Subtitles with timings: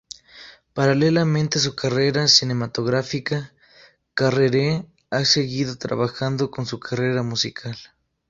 [0.73, 3.53] Paralelamente a su carrera cinematográfica,
[4.15, 7.77] Carrere ha seguido trabajando en su carrera musical.